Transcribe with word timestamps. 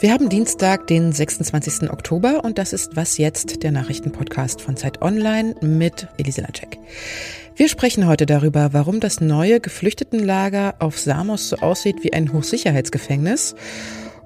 Wir 0.00 0.12
haben 0.12 0.28
Dienstag, 0.28 0.86
den 0.86 1.10
26. 1.10 1.90
Oktober 1.90 2.44
und 2.44 2.56
das 2.56 2.72
ist 2.72 2.94
Was 2.94 3.18
jetzt, 3.18 3.64
der 3.64 3.72
Nachrichtenpodcast 3.72 4.62
von 4.62 4.76
Zeit 4.76 5.02
Online 5.02 5.56
mit 5.60 6.06
Elise 6.18 6.40
Lacek. 6.40 6.78
Wir 7.56 7.68
sprechen 7.68 8.06
heute 8.06 8.24
darüber, 8.24 8.72
warum 8.72 9.00
das 9.00 9.20
neue 9.20 9.58
Geflüchtetenlager 9.58 10.76
auf 10.78 11.00
Samos 11.00 11.48
so 11.48 11.56
aussieht 11.56 12.04
wie 12.04 12.12
ein 12.12 12.32
Hochsicherheitsgefängnis. 12.32 13.56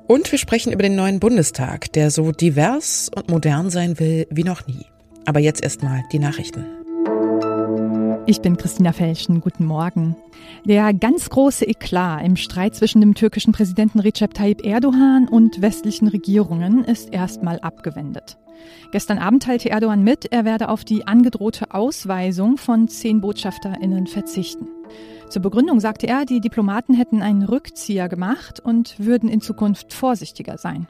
Und 0.06 0.30
wir 0.30 0.38
sprechen 0.38 0.74
über 0.74 0.82
den 0.82 0.94
neuen 0.94 1.20
Bundestag, 1.20 1.90
der 1.94 2.10
so 2.10 2.32
divers 2.32 3.10
und 3.14 3.30
modern 3.30 3.70
sein 3.70 3.98
will 3.98 4.26
wie 4.28 4.44
noch 4.44 4.66
nie. 4.66 4.84
Aber 5.24 5.40
jetzt 5.40 5.62
erstmal 5.62 6.04
die 6.12 6.18
Nachrichten. 6.18 6.81
Ich 8.24 8.40
bin 8.40 8.56
Christina 8.56 8.92
Felschen. 8.92 9.40
Guten 9.40 9.64
Morgen. 9.64 10.14
Der 10.64 10.94
ganz 10.94 11.28
große 11.28 11.66
Eklat 11.66 12.24
im 12.24 12.36
Streit 12.36 12.76
zwischen 12.76 13.00
dem 13.00 13.14
türkischen 13.14 13.52
Präsidenten 13.52 13.98
Recep 13.98 14.32
Tayyip 14.32 14.64
Erdogan 14.64 15.26
und 15.28 15.60
westlichen 15.60 16.06
Regierungen 16.06 16.84
ist 16.84 17.12
erstmal 17.12 17.58
abgewendet. 17.58 18.38
Gestern 18.92 19.18
Abend 19.18 19.42
teilte 19.42 19.70
Erdogan 19.70 20.04
mit, 20.04 20.26
er 20.30 20.44
werde 20.44 20.68
auf 20.68 20.84
die 20.84 21.06
angedrohte 21.06 21.74
Ausweisung 21.74 22.58
von 22.58 22.86
zehn 22.86 23.20
BotschafterInnen 23.20 24.06
verzichten. 24.06 24.68
Zur 25.32 25.40
Begründung 25.40 25.80
sagte 25.80 26.06
er, 26.06 26.26
die 26.26 26.42
Diplomaten 26.42 26.92
hätten 26.92 27.22
einen 27.22 27.42
Rückzieher 27.42 28.10
gemacht 28.10 28.60
und 28.60 28.96
würden 28.98 29.30
in 29.30 29.40
Zukunft 29.40 29.94
vorsichtiger 29.94 30.58
sein. 30.58 30.88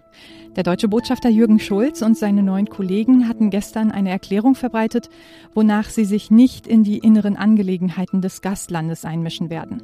Der 0.56 0.64
deutsche 0.64 0.88
Botschafter 0.88 1.28
Jürgen 1.28 1.60
Schulz 1.60 2.02
und 2.02 2.18
seine 2.18 2.42
neuen 2.42 2.68
Kollegen 2.68 3.28
hatten 3.28 3.50
gestern 3.50 3.92
eine 3.92 4.10
Erklärung 4.10 4.56
verbreitet, 4.56 5.10
wonach 5.54 5.90
sie 5.90 6.04
sich 6.04 6.32
nicht 6.32 6.66
in 6.66 6.82
die 6.82 6.98
inneren 6.98 7.36
Angelegenheiten 7.36 8.20
des 8.20 8.42
Gastlandes 8.42 9.04
einmischen 9.04 9.48
werden. 9.48 9.80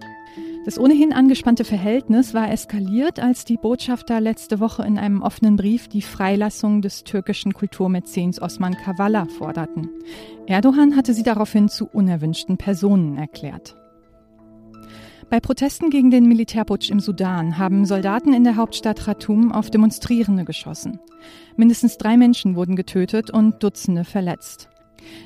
Das 0.65 0.77
ohnehin 0.77 1.13
angespannte 1.13 1.63
Verhältnis 1.63 2.35
war 2.35 2.51
eskaliert, 2.51 3.21
als 3.21 3.45
die 3.45 3.59
Botschafter 3.59 4.21
letzte 4.21 4.59
Woche 4.59 4.83
in 4.83 4.99
einem 4.99 5.23
offenen 5.23 5.55
Brief 5.55 5.87
die 5.87 6.03
Freilassung 6.03 6.83
des 6.83 7.05
türkischen 7.05 7.55
Kulturmäzens 7.55 8.43
Osman 8.43 8.75
Kavala 8.75 9.27
forderten. 9.27 9.89
Erdogan 10.49 10.97
hatte 10.97 11.15
sie 11.15 11.23
daraufhin 11.23 11.69
zu 11.69 11.87
unerwünschten 11.87 12.57
Personen 12.57 13.17
erklärt. 13.17 13.77
Bei 15.31 15.41
Protesten 15.41 15.91
gegen 15.91 16.11
den 16.11 16.27
Militärputsch 16.27 16.91
im 16.91 17.01
Sudan 17.01 17.59
haben 17.59 17.85
Soldaten 17.85 18.33
in 18.33 18.45
der 18.45 18.57
Hauptstadt 18.57 19.01
Khartoum 19.01 19.53
auf 19.53 19.71
Demonstrierende 19.71 20.47
geschossen. 20.47 21.01
Mindestens 21.55 21.99
drei 21.99 22.17
Menschen 22.17 22.57
wurden 22.57 22.77
getötet 22.77 23.31
und 23.31 23.63
Dutzende 23.63 24.05
verletzt. 24.05 24.71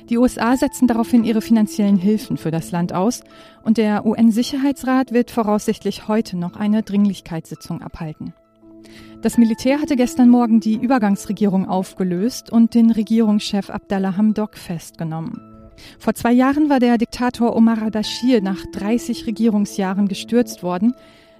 Die 0.09 0.17
USA 0.17 0.57
setzen 0.57 0.87
daraufhin 0.87 1.23
ihre 1.23 1.41
finanziellen 1.41 1.95
Hilfen 1.95 2.35
für 2.35 2.51
das 2.51 2.71
Land 2.71 2.91
aus 2.91 3.21
und 3.63 3.77
der 3.77 4.05
UN-Sicherheitsrat 4.05 5.13
wird 5.13 5.31
voraussichtlich 5.31 6.09
heute 6.09 6.37
noch 6.37 6.57
eine 6.57 6.83
Dringlichkeitssitzung 6.83 7.81
abhalten. 7.81 8.33
Das 9.21 9.37
Militär 9.37 9.79
hatte 9.79 9.95
gestern 9.95 10.27
Morgen 10.27 10.59
die 10.59 10.75
Übergangsregierung 10.75 11.65
aufgelöst 11.65 12.51
und 12.51 12.75
den 12.75 12.91
Regierungschef 12.91 13.69
Abdallah 13.69 14.17
Hamdok 14.17 14.57
festgenommen. 14.57 15.52
Vor 15.99 16.13
zwei 16.13 16.31
Jahren 16.31 16.69
war 16.69 16.79
der 16.79 16.97
Diktator 16.97 17.55
Omar 17.55 17.81
al-Bashir 17.81 18.41
nach 18.41 18.65
30 18.73 19.25
Regierungsjahren 19.25 20.07
gestürzt 20.07 20.63
worden. 20.63 20.93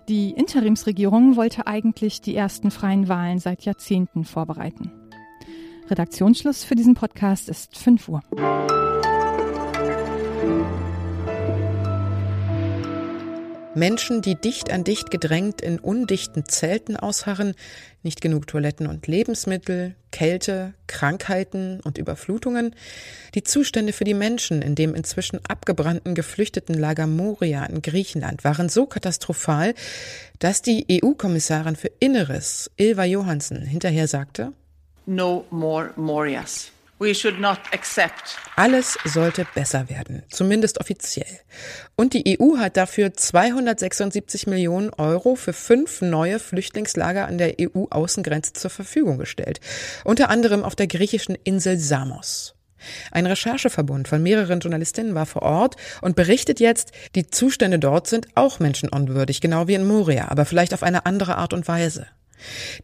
Die 0.10 0.32
Interimsregierung 0.32 1.36
wollte 1.36 1.68
eigentlich 1.68 2.22
die 2.22 2.36
ersten 2.36 2.72
freien 2.72 3.08
Wahlen 3.08 3.40
seit 3.40 3.64
Jahrzehnten 3.64 4.26
vorbereiten. 4.26 4.92
Redaktionsschluss 5.90 6.64
für 6.64 6.76
diesen 6.76 6.96
Podcast 6.96 7.50
ist 7.50 7.78
5 7.78 8.10
Uhr. 8.10 8.22
Menschen, 13.76 14.22
die 14.22 14.36
dicht 14.36 14.72
an 14.72 14.84
dicht 14.84 15.10
gedrängt 15.10 15.62
in 15.62 15.80
undichten 15.80 16.46
Zelten 16.48 16.96
ausharren, 16.96 17.56
nicht 18.04 18.22
genug 18.22 18.46
Toiletten 18.46 18.86
und 18.86 19.08
Lebensmittel, 19.08 19.96
Kälte, 20.12 20.76
Krankheiten 20.86 21.80
und 21.80 21.98
Überflutungen, 21.98 22.76
die 23.34 23.44
Zustände 23.44 23.92
für 23.92 24.04
die 24.04 24.14
Menschen 24.14 24.62
in 24.62 24.76
dem 24.76 24.94
inzwischen 24.94 25.40
abgebrannten 25.48 26.14
Geflüchtetenlager 26.14 27.08
Moria 27.08 27.66
in 27.66 27.82
Griechenland 27.82 28.44
waren 28.44 28.70
so 28.70 28.86
katastrophal, 28.86 29.74
dass 30.38 30.62
die 30.62 30.86
EU-Kommissarin 30.92 31.76
für 31.76 31.92
Inneres, 32.00 32.70
Ilva 32.78 33.06
Johansson, 33.06 33.62
hinterher 33.62 34.08
sagte, 34.08 34.54
No 35.06 35.46
more 35.50 35.92
Morias. 35.96 36.73
Alles 38.56 38.98
sollte 39.06 39.46
besser 39.54 39.90
werden, 39.90 40.24
zumindest 40.30 40.80
offiziell. 40.80 41.40
Und 41.96 42.14
die 42.14 42.40
EU 42.40 42.58
hat 42.58 42.78
dafür 42.78 43.14
276 43.14 44.48
Millionen 44.48 44.92
Euro 44.92 45.36
für 45.36 45.54
fünf 45.54 46.02
neue 46.02 46.40
Flüchtlingslager 46.40 47.28
an 47.28 47.38
der 47.38 47.56
EU-Außengrenze 47.60 48.54
zur 48.54 48.70
Verfügung 48.70 49.18
gestellt, 49.18 49.60
unter 50.04 50.30
anderem 50.30 50.64
auf 50.64 50.76
der 50.76 50.88
griechischen 50.88 51.36
Insel 51.44 51.78
Samos. 51.78 52.56
Ein 53.12 53.26
Rechercheverbund 53.26 54.08
von 54.08 54.22
mehreren 54.22 54.60
Journalistinnen 54.60 55.16
war 55.16 55.26
vor 55.26 55.42
Ort 55.42 55.76
und 56.02 56.16
berichtet 56.16 56.60
jetzt, 56.60 56.92
die 57.16 57.28
Zustände 57.28 57.80
dort 57.80 58.08
sind 58.08 58.28
auch 58.36 58.60
menschenunwürdig, 58.60 59.42
genau 59.42 59.68
wie 59.68 59.76
in 59.76 59.88
Moria, 59.88 60.30
aber 60.30 60.46
vielleicht 60.46 60.74
auf 60.74 60.84
eine 60.84 61.06
andere 61.06 61.38
Art 61.38 61.54
und 61.54 61.68
Weise. 61.68 62.08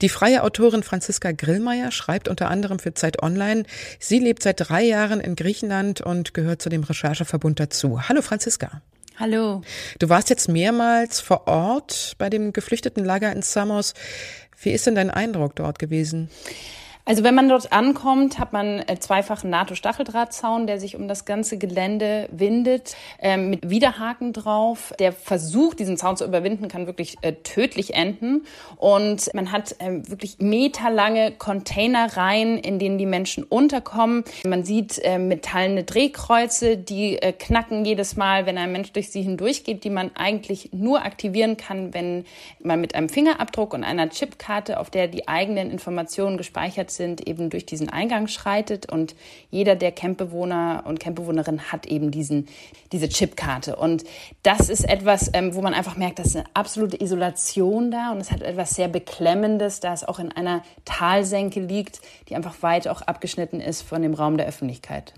Die 0.01 0.09
freie 0.09 0.43
Autorin 0.43 0.83
Franziska 0.83 1.31
Grillmeier 1.31 1.91
schreibt 1.91 2.27
unter 2.27 2.49
anderem 2.49 2.79
für 2.79 2.93
Zeit 2.93 3.21
Online. 3.21 3.63
Sie 3.99 4.19
lebt 4.19 4.43
seit 4.43 4.59
drei 4.59 4.83
Jahren 4.83 5.19
in 5.19 5.35
Griechenland 5.35 6.01
und 6.01 6.33
gehört 6.33 6.61
zu 6.61 6.69
dem 6.69 6.83
Rechercheverbund 6.83 7.59
dazu. 7.59 8.07
Hallo 8.07 8.21
Franziska. 8.21 8.81
Hallo. 9.17 9.61
Du 9.99 10.07
warst 10.07 10.29
jetzt 10.29 10.47
mehrmals 10.47 11.19
vor 11.19 11.47
Ort 11.47 12.15
bei 12.17 12.29
dem 12.29 12.53
Geflüchtetenlager 12.53 13.31
in 13.31 13.41
Samos. 13.41 13.93
Wie 14.61 14.71
ist 14.71 14.87
denn 14.87 14.95
dein 14.95 15.09
Eindruck 15.09 15.55
dort 15.55 15.77
gewesen? 15.77 16.29
Also 17.09 17.23
wenn 17.23 17.33
man 17.33 17.49
dort 17.49 17.73
ankommt, 17.73 18.37
hat 18.37 18.53
man 18.53 18.83
äh, 18.87 18.99
zweifachen 18.99 19.49
NATO-Stacheldrahtzaun, 19.49 20.67
der 20.67 20.79
sich 20.79 20.95
um 20.95 21.07
das 21.07 21.25
ganze 21.25 21.57
Gelände 21.57 22.29
windet, 22.31 22.95
ähm, 23.19 23.49
mit 23.49 23.67
Widerhaken 23.67 24.31
drauf. 24.31 24.93
Der 24.99 25.11
Versuch, 25.11 25.73
diesen 25.73 25.97
Zaun 25.97 26.17
zu 26.17 26.25
überwinden, 26.25 26.67
kann 26.67 26.85
wirklich 26.85 27.15
äh, 27.21 27.33
tödlich 27.33 27.95
enden. 27.95 28.45
Und 28.75 29.33
man 29.33 29.51
hat 29.51 29.75
ähm, 29.79 30.07
wirklich 30.07 30.37
meterlange 30.37 31.31
Containerreihen, 31.31 32.59
in 32.59 32.77
denen 32.77 32.99
die 32.99 33.07
Menschen 33.07 33.43
unterkommen. 33.43 34.23
Man 34.45 34.63
sieht 34.63 34.99
äh, 35.03 35.17
metallene 35.17 35.85
Drehkreuze, 35.85 36.77
die 36.77 37.19
äh, 37.19 37.33
knacken 37.33 37.85
jedes 37.85 38.17
Mal, 38.17 38.45
wenn 38.45 38.59
ein 38.59 38.71
Mensch 38.71 38.91
durch 38.91 39.09
sie 39.09 39.23
hindurchgeht, 39.23 39.83
die 39.83 39.89
man 39.89 40.11
eigentlich 40.13 40.73
nur 40.73 41.03
aktivieren 41.03 41.57
kann, 41.57 41.91
wenn 41.91 42.25
man 42.61 42.79
mit 42.79 42.93
einem 42.93 43.09
Fingerabdruck 43.09 43.73
und 43.73 43.83
einer 43.83 44.11
Chipkarte, 44.11 44.79
auf 44.79 44.91
der 44.91 45.07
die 45.07 45.27
eigenen 45.27 45.71
Informationen 45.71 46.37
gespeichert 46.37 46.91
sind, 46.91 46.98
sind, 46.99 47.27
eben 47.27 47.49
durch 47.49 47.65
diesen 47.65 47.89
Eingang 47.89 48.27
schreitet 48.27 48.91
und 48.91 49.15
jeder 49.49 49.75
der 49.75 49.91
Campbewohner 49.91 50.83
und 50.85 50.99
Campbewohnerin 50.99 51.71
hat 51.71 51.87
eben 51.87 52.11
diesen, 52.11 52.47
diese 52.91 53.09
Chipkarte. 53.09 53.75
Und 53.75 54.03
das 54.43 54.69
ist 54.69 54.87
etwas, 54.87 55.31
ähm, 55.33 55.55
wo 55.55 55.61
man 55.61 55.73
einfach 55.73 55.97
merkt, 55.97 56.19
dass 56.19 56.29
ist 56.29 56.35
eine 56.35 56.45
absolute 56.53 57.01
Isolation 57.01 57.91
da 57.91 58.11
und 58.11 58.19
es 58.19 58.31
hat 58.31 58.41
etwas 58.41 58.71
sehr 58.71 58.87
Beklemmendes, 58.87 59.79
da 59.79 59.93
es 59.93 60.03
auch 60.03 60.19
in 60.19 60.31
einer 60.31 60.63
Talsenke 60.85 61.59
liegt, 61.59 62.01
die 62.27 62.35
einfach 62.35 62.61
weit 62.61 62.87
auch 62.87 63.01
abgeschnitten 63.01 63.59
ist 63.59 63.81
von 63.81 64.01
dem 64.01 64.13
Raum 64.13 64.37
der 64.37 64.47
Öffentlichkeit. 64.47 65.13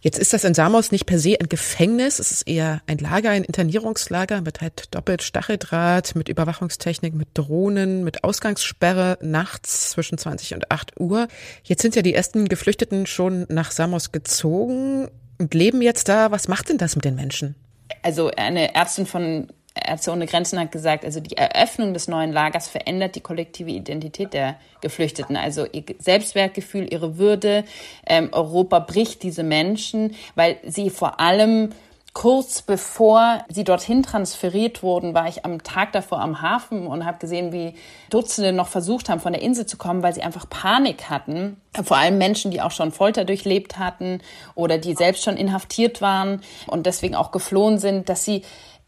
Jetzt 0.00 0.18
ist 0.18 0.32
das 0.32 0.44
in 0.44 0.54
Samos 0.54 0.92
nicht 0.92 1.06
per 1.06 1.18
se 1.18 1.36
ein 1.40 1.48
Gefängnis, 1.48 2.18
es 2.18 2.30
ist 2.30 2.42
eher 2.42 2.82
ein 2.86 2.98
Lager, 2.98 3.30
ein 3.30 3.44
Internierungslager 3.44 4.40
mit 4.40 4.60
halt 4.60 4.94
doppelt 4.94 5.22
Stacheldraht, 5.22 6.14
mit 6.14 6.28
Überwachungstechnik, 6.28 7.14
mit 7.14 7.28
Drohnen, 7.34 8.04
mit 8.04 8.24
Ausgangssperre 8.24 9.18
nachts 9.20 9.90
zwischen 9.90 10.18
20 10.18 10.54
und 10.54 10.70
8 10.70 11.00
Uhr. 11.00 11.28
Jetzt 11.64 11.82
sind 11.82 11.96
ja 11.96 12.02
die 12.02 12.14
ersten 12.14 12.48
Geflüchteten 12.48 13.06
schon 13.06 13.46
nach 13.48 13.70
Samos 13.70 14.12
gezogen 14.12 15.08
und 15.38 15.54
leben 15.54 15.82
jetzt 15.82 16.08
da. 16.08 16.30
Was 16.30 16.48
macht 16.48 16.68
denn 16.68 16.78
das 16.78 16.96
mit 16.96 17.04
den 17.04 17.14
Menschen? 17.14 17.54
Also 18.02 18.30
eine 18.30 18.74
Ärztin 18.74 19.06
von 19.06 19.48
Ärzte 19.74 20.12
ohne 20.12 20.26
Grenzen 20.26 20.58
hat 20.60 20.70
gesagt, 20.70 21.04
also 21.04 21.20
die 21.20 21.36
Eröffnung 21.36 21.94
des 21.94 22.08
neuen 22.08 22.32
Lagers 22.32 22.68
verändert 22.68 23.14
die 23.14 23.20
kollektive 23.20 23.70
Identität 23.70 24.34
der 24.34 24.56
Geflüchteten, 24.80 25.36
also 25.36 25.66
ihr 25.70 25.84
Selbstwertgefühl, 25.98 26.92
ihre 26.92 27.18
Würde. 27.18 27.64
Ähm, 28.06 28.28
Europa 28.32 28.80
bricht 28.80 29.22
diese 29.22 29.42
Menschen, 29.42 30.14
weil 30.34 30.58
sie 30.64 30.90
vor 30.90 31.20
allem 31.20 31.70
kurz 32.14 32.60
bevor 32.60 33.44
sie 33.48 33.64
dorthin 33.64 34.02
transferiert 34.02 34.82
wurden, 34.82 35.14
war 35.14 35.28
ich 35.28 35.44
am 35.46 35.62
Tag 35.62 35.92
davor 35.92 36.20
am 36.20 36.42
Hafen 36.42 36.86
und 36.86 37.06
habe 37.06 37.18
gesehen, 37.18 37.52
wie 37.52 37.74
Dutzende 38.10 38.52
noch 38.52 38.68
versucht 38.68 39.08
haben, 39.08 39.20
von 39.20 39.32
der 39.32 39.40
Insel 39.40 39.64
zu 39.64 39.78
kommen, 39.78 40.02
weil 40.02 40.14
sie 40.14 40.22
einfach 40.22 40.48
Panik 40.48 41.08
hatten. 41.08 41.56
Vor 41.82 41.96
allem 41.96 42.18
Menschen, 42.18 42.50
die 42.50 42.60
auch 42.60 42.70
schon 42.70 42.92
Folter 42.92 43.24
durchlebt 43.24 43.78
hatten 43.78 44.20
oder 44.54 44.76
die 44.76 44.94
selbst 44.94 45.24
schon 45.24 45.38
inhaftiert 45.38 46.02
waren 46.02 46.42
und 46.66 46.84
deswegen 46.84 47.14
auch 47.14 47.32
geflohen 47.32 47.78
sind, 47.78 48.10
dass 48.10 48.24
sie 48.24 48.42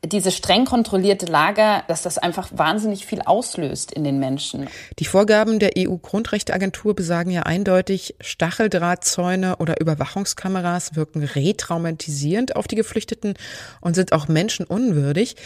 diese 0.07 0.31
streng 0.31 0.65
kontrollierte 0.65 1.27
Lager, 1.27 1.85
dass 1.89 2.03
das 2.03 2.19
einfach 2.19 2.49
wahnsinnig 2.53 3.07
viel 3.07 3.23
auslöst 3.23 3.93
in 3.93 4.05
den 4.05 4.19
Menschen. 4.19 4.69
Die 4.99 5.05
Vorgaben 5.05 5.59
der 5.59 5.73
EU-Grundrechteagentur 5.77 6.95
besagen 6.95 7.31
ja 7.31 7.43
eindeutig, 7.43 8.15
Stacheldrahtzäune 8.21 9.57
oder 9.57 9.81
Überwachungskameras 9.81 10.97
wirken 10.97 11.23
retraumatisierend 11.23 12.57
auf 12.57 12.69
die 12.69 12.77
Geflüchteten 12.77 13.35
und 13.81 13.95
sind 13.95 14.13
auch 14.13 14.29
menschenunwürdig. 14.29 15.37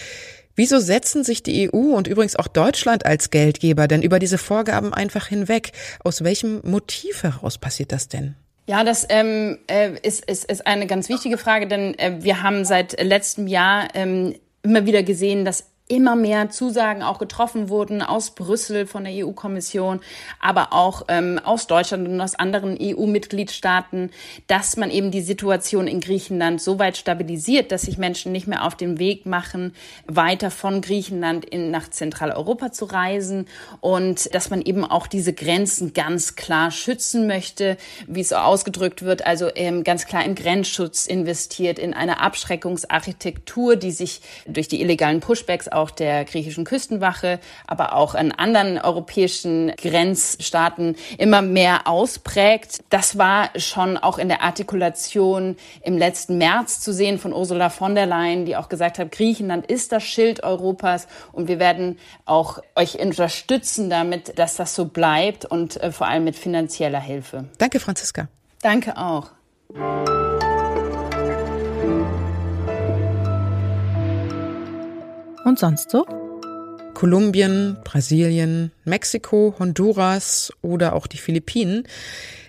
Wieso 0.58 0.80
setzen 0.80 1.22
sich 1.22 1.44
die 1.44 1.70
EU 1.72 1.94
und 1.94 2.08
übrigens 2.08 2.34
auch 2.34 2.48
Deutschland 2.48 3.06
als 3.06 3.30
Geldgeber 3.30 3.86
denn 3.86 4.02
über 4.02 4.18
diese 4.18 4.38
Vorgaben 4.38 4.92
einfach 4.92 5.28
hinweg? 5.28 5.70
Aus 6.02 6.24
welchem 6.24 6.60
Motiv 6.64 7.22
heraus 7.22 7.58
passiert 7.58 7.92
das 7.92 8.08
denn? 8.08 8.34
Ja, 8.66 8.84
das 8.84 9.06
ähm, 9.08 9.58
äh, 9.66 9.92
ist, 10.02 10.24
ist, 10.26 10.44
ist 10.44 10.66
eine 10.66 10.86
ganz 10.86 11.08
wichtige 11.08 11.38
Frage, 11.38 11.68
denn 11.68 11.98
äh, 11.98 12.18
wir 12.20 12.42
haben 12.42 12.64
seit 12.64 13.00
letztem 13.02 13.46
Jahr 13.46 13.88
ähm, 13.94 14.34
immer 14.68 14.84
wieder 14.86 15.02
gesehen, 15.02 15.44
dass 15.44 15.67
immer 15.88 16.16
mehr 16.16 16.50
Zusagen 16.50 17.02
auch 17.02 17.18
getroffen 17.18 17.68
wurden 17.68 18.02
aus 18.02 18.30
Brüssel 18.30 18.86
von 18.86 19.04
der 19.04 19.26
EU-Kommission, 19.26 20.00
aber 20.40 20.72
auch 20.72 21.02
ähm, 21.08 21.40
aus 21.42 21.66
Deutschland 21.66 22.06
und 22.06 22.20
aus 22.20 22.34
anderen 22.34 22.76
EU-Mitgliedstaaten, 22.80 24.10
dass 24.46 24.76
man 24.76 24.90
eben 24.90 25.10
die 25.10 25.22
Situation 25.22 25.88
in 25.88 26.00
Griechenland 26.00 26.60
so 26.60 26.78
weit 26.78 26.96
stabilisiert, 26.98 27.72
dass 27.72 27.82
sich 27.82 27.96
Menschen 27.96 28.32
nicht 28.32 28.46
mehr 28.46 28.64
auf 28.64 28.76
den 28.76 28.98
Weg 28.98 29.24
machen, 29.24 29.74
weiter 30.06 30.50
von 30.50 30.82
Griechenland 30.82 31.46
in, 31.46 31.70
nach 31.70 31.88
Zentraleuropa 31.88 32.70
zu 32.70 32.84
reisen 32.84 33.46
und 33.80 34.34
dass 34.34 34.50
man 34.50 34.60
eben 34.60 34.84
auch 34.84 35.06
diese 35.06 35.32
Grenzen 35.32 35.94
ganz 35.94 36.36
klar 36.36 36.70
schützen 36.70 37.26
möchte, 37.26 37.78
wie 38.06 38.20
es 38.20 38.28
so 38.28 38.36
ausgedrückt 38.36 39.02
wird, 39.02 39.26
also 39.26 39.50
ähm, 39.54 39.84
ganz 39.84 40.06
klar 40.06 40.24
in 40.24 40.34
Grenzschutz 40.34 41.06
investiert, 41.06 41.78
in 41.78 41.94
eine 41.94 42.20
Abschreckungsarchitektur, 42.20 43.76
die 43.76 43.90
sich 43.90 44.20
durch 44.46 44.68
die 44.68 44.82
illegalen 44.82 45.20
Pushbacks 45.20 45.68
auch 45.78 45.90
der 45.90 46.24
griechischen 46.24 46.64
Küstenwache, 46.64 47.40
aber 47.66 47.94
auch 47.94 48.14
an 48.14 48.32
anderen 48.32 48.78
europäischen 48.78 49.72
Grenzstaaten 49.76 50.96
immer 51.18 51.42
mehr 51.42 51.86
ausprägt. 51.86 52.84
Das 52.90 53.18
war 53.18 53.50
schon 53.56 53.96
auch 53.96 54.18
in 54.18 54.28
der 54.28 54.42
Artikulation 54.42 55.56
im 55.82 55.98
letzten 55.98 56.38
März 56.38 56.80
zu 56.80 56.92
sehen 56.92 57.18
von 57.18 57.32
Ursula 57.32 57.70
von 57.70 57.94
der 57.94 58.06
Leyen, 58.06 58.44
die 58.44 58.56
auch 58.56 58.68
gesagt 58.68 58.98
hat, 58.98 59.12
Griechenland 59.12 59.66
ist 59.66 59.92
das 59.92 60.04
Schild 60.04 60.42
Europas 60.42 61.06
und 61.32 61.48
wir 61.48 61.58
werden 61.58 61.98
auch 62.24 62.58
euch 62.74 62.98
unterstützen 62.98 63.90
damit, 63.90 64.38
dass 64.38 64.56
das 64.56 64.74
so 64.74 64.86
bleibt 64.86 65.44
und 65.44 65.80
äh, 65.82 65.92
vor 65.92 66.06
allem 66.06 66.24
mit 66.24 66.36
finanzieller 66.36 67.00
Hilfe. 67.00 67.44
Danke, 67.58 67.80
Franziska. 67.80 68.28
Danke 68.62 68.96
auch. 68.96 69.30
Und 75.48 75.58
sonst 75.58 75.90
so? 75.90 76.04
Kolumbien, 76.92 77.78
Brasilien, 77.82 78.70
Mexiko, 78.84 79.54
Honduras 79.58 80.52
oder 80.60 80.92
auch 80.92 81.06
die 81.06 81.16
Philippinen. 81.16 81.84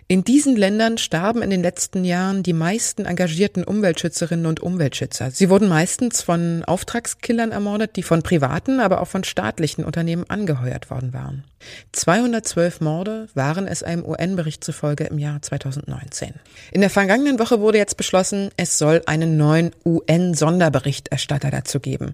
In 0.10 0.26
diesen 0.26 0.58
Ländern 0.58 0.98
starben 0.98 1.42
in 1.42 1.50
den 1.50 1.62
letzten 1.62 2.04
Jahren 2.04 2.44
die 2.44 2.52
meisten 2.52 3.06
engagierten 3.06 3.64
Umweltschützerinnen 3.64 4.48
und 4.48 4.60
Umweltschützer. 4.60 5.32
Sie 5.32 5.50
wurden 5.50 5.70
meistens 5.70 6.22
von 6.22 6.66
Auftragskillern 6.66 7.54
ermordet, 7.54 7.96
die 7.96 8.04
von 8.04 8.22
privaten, 8.22 8.82
aber 8.82 9.00
auch 9.00 9.08
von 9.08 9.24
staatlichen 9.24 9.86
Unternehmen 9.86 10.26
angeheuert 10.30 10.90
worden 10.90 11.14
waren. 11.14 11.46
212 11.94 12.82
Morde 12.82 13.28
waren 13.34 13.66
es 13.66 13.82
einem 13.82 14.04
UN-Bericht 14.04 14.62
zufolge 14.62 15.06
im 15.06 15.20
Jahr 15.20 15.42
2019. 15.42 16.34
In 16.74 16.82
der 16.82 16.90
vergangenen 16.90 17.40
Woche 17.40 17.62
wurde 17.62 17.78
jetzt 17.78 17.96
beschlossen, 17.96 18.50
es 18.58 18.78
soll 18.78 19.04
einen 19.06 19.38
neuen 19.38 19.72
UN-Sonderberichterstatter 19.86 21.50
dazu 21.50 21.80
geben. 21.80 22.14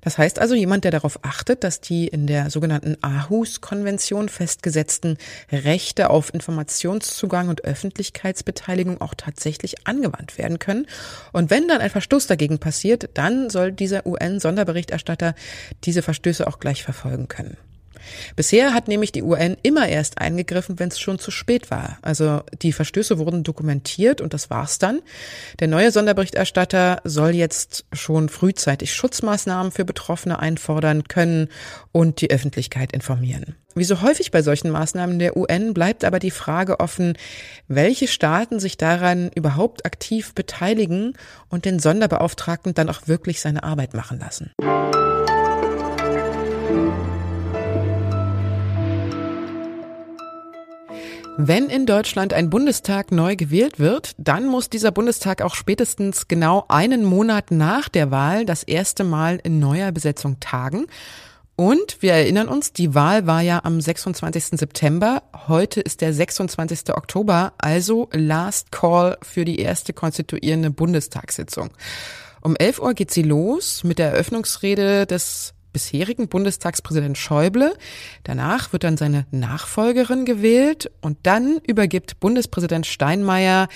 Das 0.00 0.18
heißt 0.18 0.38
also 0.38 0.54
jemand, 0.54 0.84
der 0.84 0.90
darauf 0.90 1.18
achtet, 1.22 1.64
dass 1.64 1.80
die 1.80 2.08
in 2.08 2.26
der 2.26 2.50
sogenannten 2.50 2.96
Aarhus-Konvention 3.02 4.28
festgesetzten 4.28 5.18
Rechte 5.52 6.10
auf 6.10 6.32
Informationszugang 6.32 7.48
und 7.48 7.64
Öffentlichkeitsbeteiligung 7.64 9.00
auch 9.00 9.14
tatsächlich 9.14 9.86
angewandt 9.86 10.38
werden 10.38 10.58
können. 10.58 10.86
Und 11.32 11.50
wenn 11.50 11.68
dann 11.68 11.80
ein 11.80 11.90
Verstoß 11.90 12.26
dagegen 12.26 12.58
passiert, 12.58 13.10
dann 13.14 13.50
soll 13.50 13.72
dieser 13.72 14.06
UN-Sonderberichterstatter 14.06 15.34
diese 15.84 16.02
Verstöße 16.02 16.46
auch 16.46 16.58
gleich 16.58 16.82
verfolgen 16.82 17.28
können. 17.28 17.56
Bisher 18.36 18.74
hat 18.74 18.88
nämlich 18.88 19.12
die 19.12 19.22
UN 19.22 19.56
immer 19.62 19.88
erst 19.88 20.18
eingegriffen, 20.18 20.78
wenn 20.78 20.88
es 20.88 20.98
schon 20.98 21.18
zu 21.18 21.30
spät 21.30 21.70
war. 21.70 21.98
Also 22.02 22.42
die 22.62 22.72
Verstöße 22.72 23.18
wurden 23.18 23.42
dokumentiert 23.42 24.20
und 24.20 24.34
das 24.34 24.50
war's 24.50 24.78
dann. 24.78 25.00
Der 25.58 25.68
neue 25.68 25.90
Sonderberichterstatter 25.90 27.00
soll 27.04 27.30
jetzt 27.30 27.84
schon 27.92 28.28
frühzeitig 28.28 28.94
Schutzmaßnahmen 28.94 29.72
für 29.72 29.84
Betroffene 29.84 30.38
einfordern 30.38 31.04
können 31.04 31.48
und 31.92 32.20
die 32.20 32.30
Öffentlichkeit 32.30 32.92
informieren. 32.92 33.56
Wie 33.74 33.84
so 33.84 34.02
häufig 34.02 34.32
bei 34.32 34.42
solchen 34.42 34.70
Maßnahmen 34.70 35.20
der 35.20 35.36
UN 35.36 35.74
bleibt 35.74 36.04
aber 36.04 36.18
die 36.18 36.32
Frage 36.32 36.80
offen, 36.80 37.16
welche 37.68 38.08
Staaten 38.08 38.58
sich 38.58 38.76
daran 38.76 39.30
überhaupt 39.34 39.86
aktiv 39.86 40.34
beteiligen 40.34 41.14
und 41.48 41.64
den 41.64 41.78
Sonderbeauftragten 41.78 42.74
dann 42.74 42.88
auch 42.88 43.06
wirklich 43.06 43.40
seine 43.40 43.62
Arbeit 43.62 43.94
machen 43.94 44.18
lassen. 44.18 44.50
Wenn 51.42 51.70
in 51.70 51.86
Deutschland 51.86 52.34
ein 52.34 52.50
Bundestag 52.50 53.12
neu 53.12 53.34
gewählt 53.34 53.78
wird, 53.78 54.12
dann 54.18 54.46
muss 54.46 54.68
dieser 54.68 54.90
Bundestag 54.90 55.40
auch 55.40 55.54
spätestens 55.54 56.28
genau 56.28 56.66
einen 56.68 57.02
Monat 57.02 57.50
nach 57.50 57.88
der 57.88 58.10
Wahl 58.10 58.44
das 58.44 58.62
erste 58.62 59.04
Mal 59.04 59.40
in 59.42 59.58
neuer 59.58 59.90
Besetzung 59.90 60.38
tagen. 60.38 60.84
Und 61.56 62.02
wir 62.02 62.12
erinnern 62.12 62.46
uns, 62.46 62.74
die 62.74 62.94
Wahl 62.94 63.26
war 63.26 63.40
ja 63.40 63.64
am 63.64 63.80
26. 63.80 64.58
September. 64.58 65.22
Heute 65.48 65.80
ist 65.80 66.02
der 66.02 66.12
26. 66.12 66.94
Oktober, 66.94 67.54
also 67.56 68.10
Last 68.12 68.70
Call 68.70 69.16
für 69.22 69.46
die 69.46 69.60
erste 69.60 69.94
konstituierende 69.94 70.70
Bundestagssitzung. 70.70 71.70
Um 72.42 72.54
11 72.54 72.80
Uhr 72.80 72.92
geht 72.92 73.12
sie 73.12 73.22
los 73.22 73.82
mit 73.82 73.98
der 73.98 74.12
Eröffnungsrede 74.12 75.06
des 75.06 75.54
bisherigen 75.72 76.28
Bundestagspräsident 76.28 77.18
Schäuble. 77.18 77.74
Danach 78.24 78.72
wird 78.72 78.84
dann 78.84 78.96
seine 78.96 79.26
Nachfolgerin 79.30 80.24
gewählt 80.24 80.90
und 81.00 81.18
dann 81.24 81.60
übergibt 81.66 82.20
Bundespräsident 82.20 82.86
Steinmeier 82.86 83.68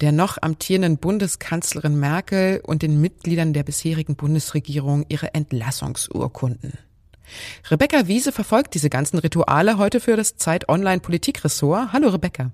der 0.00 0.12
noch 0.12 0.38
amtierenden 0.40 0.96
Bundeskanzlerin 0.96 1.98
Merkel 1.98 2.60
und 2.64 2.82
den 2.82 3.00
Mitgliedern 3.00 3.52
der 3.52 3.64
bisherigen 3.64 4.16
Bundesregierung 4.16 5.04
ihre 5.08 5.34
Entlassungsurkunden. 5.34 6.72
Rebecca 7.70 8.08
Wiese 8.08 8.32
verfolgt 8.32 8.74
diese 8.74 8.90
ganzen 8.90 9.18
Rituale 9.18 9.78
heute 9.78 10.00
für 10.00 10.16
das 10.16 10.36
Zeit 10.36 10.68
Online 10.68 11.00
Politikressort. 11.00 11.92
Hallo 11.92 12.08
Rebecca. 12.08 12.50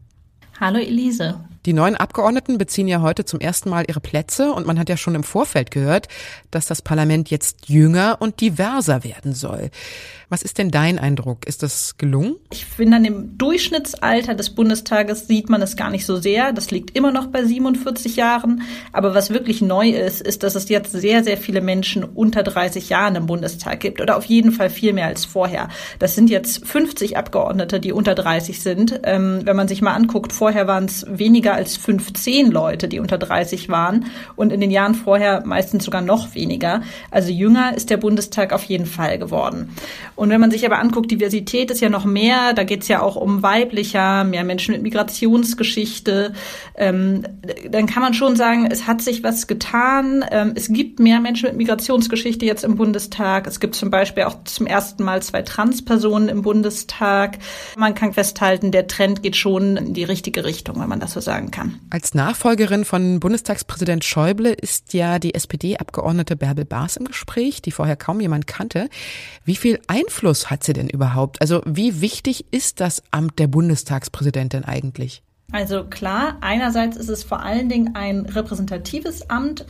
Hallo 0.59 0.79
Elise. 0.79 1.39
Die 1.67 1.75
neuen 1.75 1.97
Abgeordneten 1.97 2.57
beziehen 2.57 2.89
ja 2.89 3.03
heute 3.03 3.27
zum 3.27 3.41
ersten 3.41 3.69
Mal 3.69 3.85
ihre 3.89 4.01
Plätze 4.01 4.53
und 4.53 4.67
man 4.67 4.79
hat 4.79 4.89
ja 4.89 4.97
schon 4.97 5.15
im 5.15 5.23
Vorfeld 5.23 5.71
gehört, 5.71 6.09
dass 6.51 6.67
das 6.67 6.81
Parlament 6.81 7.29
jetzt 7.29 7.69
jünger 7.69 8.17
und 8.21 8.41
diverser 8.41 9.05
werden 9.05 9.35
soll. 9.35 9.71
Was 10.29 10.43
ist 10.43 10.59
denn 10.59 10.73
dein 10.73 10.99
Eindruck? 10.99 11.47
Ist 11.47 11.63
das 11.63 11.99
gelungen? 11.99 12.35
Ich 12.51 12.65
finde, 12.65 12.97
an 12.97 13.05
dem 13.05 13.39
Durchschnittsalter 13.39 14.35
des 14.35 14.51
Bundestages 14.51 15.29
sieht 15.29 15.49
man 15.49 15.63
es 15.63 15.77
gar 15.77 15.89
nicht 15.91 16.05
so 16.05 16.17
sehr. 16.17 16.53
Das 16.53 16.73
liegt 16.73 16.97
immer 16.97 17.13
noch 17.13 17.29
bei 17.29 17.45
47 17.45 18.17
Jahren. 18.17 18.63
Aber 18.93 19.15
was 19.15 19.31
wirklich 19.31 19.63
neu 19.63 19.91
ist, 19.91 20.21
ist, 20.21 20.43
dass 20.43 20.57
es 20.57 20.69
jetzt 20.69 20.91
sehr, 20.91 21.23
sehr 21.23 21.37
viele 21.37 21.61
Menschen 21.61 22.03
unter 22.03 22.43
30 22.43 22.89
Jahren 22.89 23.15
im 23.15 23.27
Bundestag 23.27 23.79
gibt. 23.79 24.01
Oder 24.01 24.17
auf 24.17 24.25
jeden 24.25 24.51
Fall 24.51 24.69
viel 24.69 24.93
mehr 24.93 25.07
als 25.07 25.25
vorher. 25.25 25.69
Das 26.01 26.17
sind 26.17 26.29
jetzt 26.29 26.67
50 26.67 27.17
Abgeordnete, 27.17 27.79
die 27.79 27.93
unter 27.93 28.17
30 28.17 28.61
sind. 28.61 29.01
Ähm, 29.05 29.43
wenn 29.45 29.55
man 29.55 29.69
sich 29.69 29.81
mal 29.81 29.95
anguckt, 29.95 30.33
vorher 30.33 30.67
waren 30.67 30.87
es 30.87 31.07
weniger 31.09 31.55
als 31.55 31.77
15 31.77 32.51
Leute, 32.51 32.89
die 32.89 32.99
unter 32.99 33.19
30 33.19 33.69
waren. 33.69 34.07
Und 34.35 34.53
in 34.53 34.61
den 34.61 34.73
Jahren 34.73 34.97
vorher 34.97 35.47
meistens 35.47 35.85
sogar 35.85 36.03
noch 36.03 36.35
weniger. 36.35 36.83
Also 37.13 37.31
jünger 37.31 37.77
ist 37.77 37.91
der 37.91 37.97
Bundestag 37.97 38.53
auf 38.53 38.65
jeden 38.65 38.87
Fall 38.87 39.21
geworden. 39.21 39.77
Und 40.17 40.31
wenn 40.31 40.41
man 40.41 40.51
sich 40.51 40.65
aber 40.67 40.79
anguckt, 40.79 41.11
Diversität 41.11 41.71
ist 41.71 41.81
ja 41.81 41.91
noch 41.91 42.07
mehr, 42.07 42.55
da 42.55 42.65
geht 42.65 42.83
es 42.83 42.89
ja 42.89 43.03
auch 43.03 43.17
um 43.17 43.43
weiblicher, 43.43 44.25
mehr 44.25 44.45
Menschen 44.45 44.73
mit 44.73 44.83
Migrationsgeschichte, 44.83 46.33
ähm, 46.75 47.23
dann 47.71 47.87
kann 47.87 48.03
man 48.03 48.15
schon 48.15 48.35
sagen, 48.35 48.67
es 48.71 48.87
hat 48.87 49.03
sich 49.03 49.23
was 49.23 49.47
getan. 49.47 50.25
Ähm, 50.31 50.53
es 50.55 50.69
gibt 50.69 51.01
mehr 51.01 51.21
Menschen 51.21 51.49
mit 51.49 51.59
Migrationsgeschichte 51.59 52.47
jetzt 52.47 52.65
im 52.65 52.77
Bundestag. 52.77 53.47
Es 53.47 53.61
gibt 53.61 53.75
zum 53.75 53.91
Beispiel 53.91 54.25
auch 54.25 54.43
zum 54.45 54.67
ersten 54.67 55.05
Mal 55.05 55.23
zwei 55.23 55.43
Transpersonen 55.43 56.29
im 56.31 56.43
Bundestag. 56.43 57.39
Man 57.77 57.95
kann 57.95 58.15
festhalten, 58.15 58.73
der 58.73 58.87
Trend 58.87 59.23
geht 59.23 59.37
schon 59.37 59.77
in 59.77 59.95
die 59.95 60.05
richtige 60.05 60.45
Richtung, 60.45 60.81
wenn 60.81 60.89
man 60.89 61.01
das 61.01 61.13
so 61.13 61.21
sagen 61.21 61.51
kann. 61.51 61.79
Als 61.91 62.15
Nachfolgerin 62.15 62.87
von 62.87 63.21
Bundestagspräsident 63.21 64.05
Schäuble 64.05 64.53
ist 64.53 64.95
ja 64.95 65.19
die 65.19 65.35
SPD-Abgeordnete 65.35 66.37
Bärbel 66.37 66.65
Baas 66.65 66.97
im 66.97 67.05
Gespräch, 67.05 67.61
die 67.61 67.71
vorher 67.71 67.97
kaum 67.97 68.21
jemand 68.21 68.47
kannte. 68.47 68.89
Wie 69.45 69.57
viel 69.57 69.79
Ein 69.89 70.06
Einfluss 70.07 70.51
hat 70.51 70.63
sie 70.63 70.73
denn 70.73 70.89
überhaupt? 70.89 71.41
Also 71.41 71.63
wie 71.67 72.01
wichtig 72.01 72.47
ist 72.53 72.81
das 72.81 73.03
Amt 73.11 73.39
der 73.39 73.49
Bundestagspräsidentin 73.49 74.65
eigentlich? 74.65 75.23
Also 75.53 75.85
klar, 75.85 76.39
einerseits 76.41 76.97
ist 76.97 77.09
es 77.09 77.25
vor 77.25 77.41
allen 77.41 77.69
Dingen 77.69 77.95
ein 77.95 78.27
repräsentatives 78.27 79.31
Amt, 79.31 79.65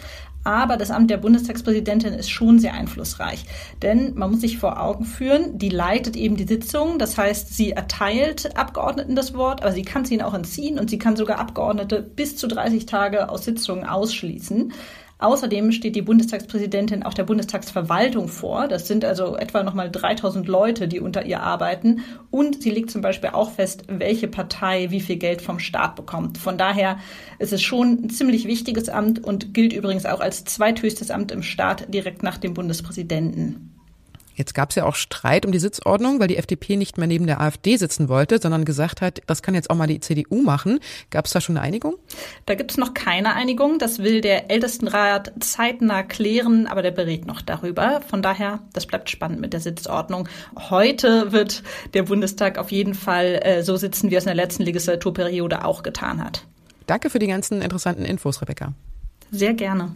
aber 0.44 0.76
das 0.76 0.90
Amt 0.90 1.10
der 1.10 1.16
Bundestagspräsidentin 1.16 2.12
ist 2.12 2.30
schon 2.30 2.58
sehr 2.58 2.74
einflussreich. 2.74 3.44
Denn 3.82 4.14
man 4.14 4.30
muss 4.30 4.42
sich 4.42 4.58
vor 4.58 4.80
Augen 4.80 5.04
führen, 5.04 5.58
die 5.58 5.70
leitet 5.70 6.16
eben 6.16 6.36
die 6.36 6.46
Sitzung. 6.46 6.98
Das 6.98 7.18
heißt, 7.18 7.54
sie 7.54 7.72
erteilt 7.72 8.56
Abgeordneten 8.56 9.16
das 9.16 9.34
Wort, 9.34 9.62
aber 9.62 9.72
sie 9.72 9.82
kann 9.82 10.02
es 10.02 10.10
ihnen 10.10 10.22
auch 10.22 10.34
entziehen 10.34 10.78
und 10.78 10.88
sie 10.88 10.98
kann 10.98 11.16
sogar 11.16 11.38
Abgeordnete 11.38 12.00
bis 12.00 12.36
zu 12.36 12.46
30 12.46 12.86
Tage 12.86 13.28
aus 13.28 13.44
Sitzungen 13.44 13.84
ausschließen. 13.84 14.72
Außerdem 15.18 15.72
steht 15.72 15.96
die 15.96 16.02
Bundestagspräsidentin 16.02 17.02
auch 17.02 17.14
der 17.14 17.24
Bundestagsverwaltung 17.24 18.28
vor. 18.28 18.68
Das 18.68 18.86
sind 18.86 19.02
also 19.02 19.36
etwa 19.36 19.62
nochmal 19.62 19.90
3000 19.90 20.46
Leute, 20.46 20.88
die 20.88 21.00
unter 21.00 21.24
ihr 21.24 21.42
arbeiten. 21.42 22.02
Und 22.30 22.62
sie 22.62 22.70
legt 22.70 22.90
zum 22.90 23.00
Beispiel 23.00 23.30
auch 23.30 23.50
fest, 23.50 23.84
welche 23.88 24.28
Partei 24.28 24.90
wie 24.90 25.00
viel 25.00 25.16
Geld 25.16 25.40
vom 25.40 25.58
Staat 25.58 25.96
bekommt. 25.96 26.36
Von 26.36 26.58
daher 26.58 26.98
ist 27.38 27.54
es 27.54 27.62
schon 27.62 28.04
ein 28.04 28.10
ziemlich 28.10 28.46
wichtiges 28.46 28.90
Amt 28.90 29.24
und 29.24 29.54
gilt 29.54 29.72
übrigens 29.72 30.04
auch 30.04 30.20
als 30.20 30.44
zweithöchstes 30.44 31.10
Amt 31.10 31.32
im 31.32 31.42
Staat 31.42 31.92
direkt 31.94 32.22
nach 32.22 32.36
dem 32.36 32.52
Bundespräsidenten. 32.52 33.75
Jetzt 34.36 34.54
gab 34.54 34.70
es 34.70 34.76
ja 34.76 34.84
auch 34.84 34.94
Streit 34.94 35.46
um 35.46 35.52
die 35.52 35.58
Sitzordnung, 35.58 36.20
weil 36.20 36.28
die 36.28 36.36
FDP 36.36 36.76
nicht 36.76 36.98
mehr 36.98 37.06
neben 37.06 37.26
der 37.26 37.40
AfD 37.40 37.76
sitzen 37.78 38.10
wollte, 38.10 38.38
sondern 38.38 38.66
gesagt 38.66 39.00
hat, 39.00 39.22
das 39.26 39.42
kann 39.42 39.54
jetzt 39.54 39.70
auch 39.70 39.74
mal 39.74 39.86
die 39.86 39.98
CDU 39.98 40.42
machen. 40.42 40.78
Gab 41.10 41.24
es 41.24 41.32
da 41.32 41.40
schon 41.40 41.56
eine 41.56 41.64
Einigung? 41.64 41.96
Da 42.44 42.54
gibt 42.54 42.70
es 42.70 42.76
noch 42.76 42.92
keine 42.92 43.34
Einigung. 43.34 43.78
Das 43.78 44.00
will 44.00 44.20
der 44.20 44.50
Ältestenrat 44.50 45.32
zeitnah 45.40 46.02
klären, 46.02 46.66
aber 46.66 46.82
der 46.82 46.90
berät 46.90 47.26
noch 47.26 47.40
darüber. 47.40 48.02
Von 48.06 48.20
daher, 48.20 48.60
das 48.74 48.86
bleibt 48.86 49.08
spannend 49.08 49.40
mit 49.40 49.54
der 49.54 49.60
Sitzordnung. 49.60 50.28
Heute 50.68 51.32
wird 51.32 51.62
der 51.94 52.02
Bundestag 52.02 52.58
auf 52.58 52.70
jeden 52.70 52.94
Fall 52.94 53.40
äh, 53.42 53.62
so 53.62 53.76
sitzen, 53.76 54.10
wie 54.10 54.16
es 54.16 54.24
in 54.24 54.28
der 54.28 54.36
letzten 54.36 54.64
Legislaturperiode 54.64 55.64
auch 55.64 55.82
getan 55.82 56.22
hat. 56.22 56.46
Danke 56.86 57.08
für 57.08 57.18
die 57.18 57.26
ganzen 57.26 57.62
interessanten 57.62 58.04
Infos, 58.04 58.42
Rebecca. 58.42 58.74
Sehr 59.30 59.54
gerne. 59.54 59.94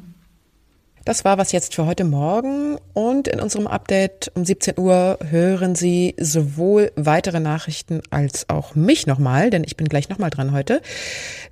Das 1.05 1.25
war 1.25 1.39
was 1.39 1.53
jetzt 1.53 1.75
für 1.75 1.87
heute 1.87 2.05
Morgen 2.05 2.77
und 2.93 3.27
in 3.27 3.41
unserem 3.41 3.67
Update 3.67 4.31
um 4.35 4.45
17 4.45 4.79
Uhr 4.79 5.19
hören 5.29 5.75
Sie 5.75 6.15
sowohl 6.21 6.93
weitere 6.95 7.41
Nachrichten 7.41 8.03
als 8.11 8.49
auch 8.51 8.75
mich 8.75 9.07
nochmal, 9.07 9.49
denn 9.49 9.65
ich 9.65 9.77
bin 9.77 9.89
gleich 9.89 10.11
nochmal 10.11 10.29
dran 10.29 10.53
heute. 10.53 10.83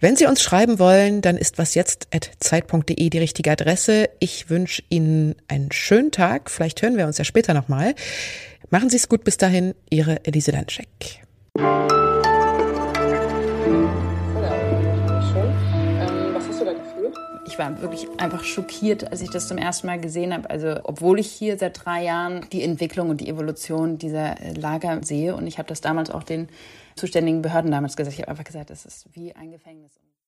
Wenn 0.00 0.16
Sie 0.16 0.26
uns 0.26 0.42
schreiben 0.42 0.78
wollen, 0.78 1.22
dann 1.22 1.38
ist 1.38 1.56
was 1.56 1.74
jetzt 1.74 2.08
at 2.14 2.30
zeit.de 2.40 3.08
die 3.08 3.18
richtige 3.18 3.50
Adresse. 3.50 4.10
Ich 4.18 4.50
wünsche 4.50 4.82
Ihnen 4.90 5.34
einen 5.48 5.72
schönen 5.72 6.10
Tag. 6.10 6.50
Vielleicht 6.50 6.82
hören 6.82 6.98
wir 6.98 7.06
uns 7.06 7.16
ja 7.16 7.24
später 7.24 7.54
nochmal. 7.54 7.94
Machen 8.70 8.90
Sie 8.90 8.96
es 8.96 9.08
gut 9.08 9.24
bis 9.24 9.38
dahin. 9.38 9.74
Ihre 9.88 10.24
Elise 10.26 10.50
Landscheck. 10.50 11.22
Ich 17.58 17.64
war 17.64 17.82
wirklich 17.82 18.08
einfach 18.18 18.44
schockiert, 18.44 19.10
als 19.10 19.20
ich 19.20 19.30
das 19.30 19.48
zum 19.48 19.58
ersten 19.58 19.88
Mal 19.88 20.00
gesehen 20.00 20.32
habe. 20.32 20.48
Also 20.48 20.78
obwohl 20.84 21.18
ich 21.18 21.30
hier 21.30 21.58
seit 21.58 21.84
drei 21.84 22.04
Jahren 22.04 22.46
die 22.52 22.62
Entwicklung 22.62 23.10
und 23.10 23.20
die 23.20 23.28
Evolution 23.28 23.98
dieser 23.98 24.36
Lager 24.54 25.02
sehe 25.02 25.34
und 25.34 25.46
ich 25.48 25.58
habe 25.58 25.68
das 25.68 25.80
damals 25.80 26.10
auch 26.10 26.22
den 26.22 26.48
zuständigen 26.94 27.42
Behörden 27.42 27.72
damals 27.72 27.96
gesagt. 27.96 28.14
Ich 28.14 28.22
habe 28.22 28.30
einfach 28.30 28.44
gesagt, 28.44 28.70
das 28.70 28.86
ist 28.86 29.08
wie 29.12 29.34
ein 29.34 29.50
Gefängnis. 29.50 29.92